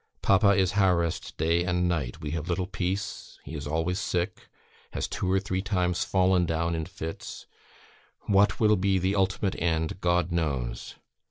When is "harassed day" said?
0.71-1.63